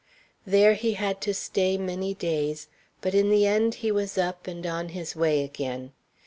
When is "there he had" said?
0.47-1.21